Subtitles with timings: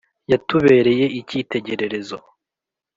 [0.31, 2.17] Yatubereye icy itegererezo.